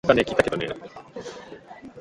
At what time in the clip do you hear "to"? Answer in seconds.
0.67-0.73